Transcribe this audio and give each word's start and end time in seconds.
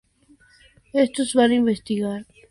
Estos 1.05 1.35
van 1.35 1.51
a 1.51 1.59
investigar. 1.61 2.21